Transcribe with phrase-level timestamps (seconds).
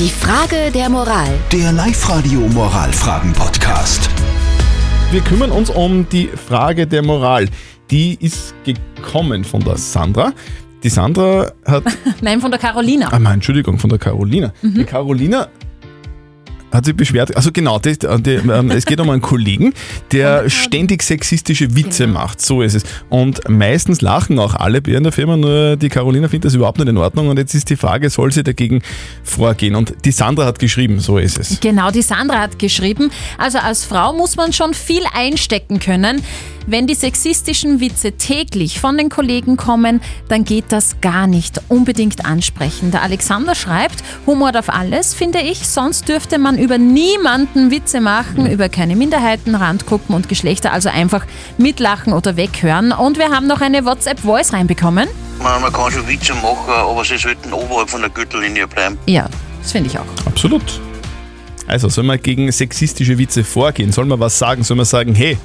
[0.00, 1.28] Die Frage der Moral.
[1.52, 4.08] Der Live-Radio Moralfragen-Podcast.
[5.10, 7.50] Wir kümmern uns um die Frage der Moral.
[7.90, 10.32] Die ist gekommen von der Sandra.
[10.82, 11.84] Die Sandra hat.
[12.22, 13.12] Nein, von der Carolina.
[13.12, 14.54] Ah, nein, Entschuldigung, von der Carolina.
[14.62, 15.48] Die Carolina
[16.72, 17.36] hat sich beschwert.
[17.36, 19.72] Also genau, das, die, ähm, es geht um einen Kollegen,
[20.12, 22.40] der ständig sexistische Witze macht.
[22.40, 22.84] So ist es.
[23.08, 26.78] Und meistens lachen auch alle bei in der Firma, nur die Carolina findet das überhaupt
[26.78, 27.28] nicht in Ordnung.
[27.28, 28.82] Und jetzt ist die Frage, soll sie dagegen
[29.22, 29.74] vorgehen?
[29.74, 31.60] Und die Sandra hat geschrieben, so ist es.
[31.60, 36.22] Genau, die Sandra hat geschrieben, also als Frau muss man schon viel einstecken können.
[36.66, 41.60] Wenn die sexistischen Witze täglich von den Kollegen kommen, dann geht das gar nicht.
[41.68, 42.90] Unbedingt ansprechen.
[42.90, 48.46] Der Alexander schreibt, Humor darf alles, finde ich, sonst dürfte man über niemanden Witze machen,
[48.46, 51.26] über keine Minderheiten, Randgruppen und Geschlechter, also einfach
[51.58, 52.92] mitlachen oder weghören.
[52.92, 55.08] Und wir haben noch eine WhatsApp-Voice reinbekommen.
[55.42, 58.98] Man, man kann schon Witze machen, aber sie sollten oberhalb von der Gürtellinie bleiben.
[59.06, 59.28] Ja,
[59.62, 60.06] das finde ich auch.
[60.26, 60.80] Absolut.
[61.66, 63.92] Also, soll man gegen sexistische Witze vorgehen?
[63.92, 64.64] Soll man was sagen?
[64.64, 65.38] Soll man sagen, hey,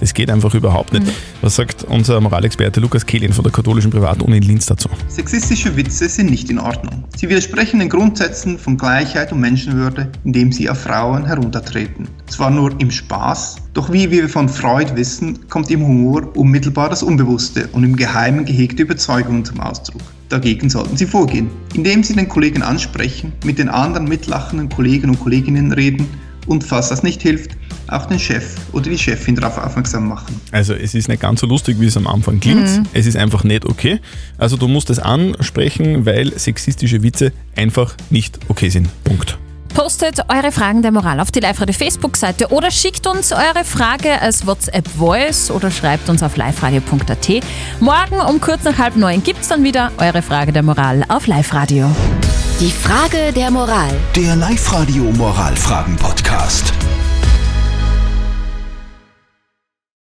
[0.00, 1.06] das geht einfach überhaupt nicht?
[1.42, 4.88] Was sagt unser Moralexperte Lukas Kehlin von der katholischen Privatuni in Linz dazu?
[5.08, 7.04] Sexistische Witze sind nicht in Ordnung.
[7.16, 12.08] Sie widersprechen den Grundsätzen von Gleichheit und Menschenwürde, indem sie auf Frauen heruntertreten.
[12.26, 17.02] Zwar nur im Spaß, doch wie wir von Freud wissen, kommt im Humor unmittelbar das
[17.02, 20.02] Unbewusste und im Geheimen gehegte Überzeugungen zum Ausdruck.
[20.30, 25.20] Dagegen sollten Sie vorgehen, indem Sie den Kollegen ansprechen, mit den anderen mitlachenden Kollegen und
[25.20, 26.06] Kolleginnen reden
[26.46, 27.56] und, falls das nicht hilft,
[27.90, 30.40] auch den Chef oder die Chefin darauf aufmerksam machen.
[30.52, 32.68] Also es ist nicht ganz so lustig, wie es am Anfang klingt.
[32.92, 34.00] Es ist einfach nicht okay.
[34.38, 38.88] Also du musst es ansprechen, weil sexistische Witze einfach nicht okay sind.
[39.04, 39.38] Punkt.
[39.74, 44.46] Postet eure Fragen der Moral auf die Live-Radio Facebook-Seite oder schickt uns eure Frage als
[44.46, 47.28] WhatsApp-Voice oder schreibt uns auf liveradio.at.
[47.78, 51.88] Morgen um kurz nach halb neun gibt's dann wieder eure Frage der Moral auf Live-Radio.
[52.60, 53.90] Die Frage der Moral.
[54.16, 56.72] Der Live-Radio Moralfragen-Podcast.